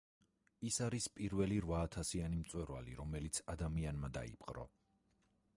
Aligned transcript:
ის 0.69 0.79
არის 0.85 1.07
პირველი 1.17 1.59
რვაათასიანი 1.67 2.41
მწვერვალი, 2.41 2.97
რომელიც 3.03 3.43
ადამიანმა 3.55 4.11
დაიპყრო. 4.19 4.69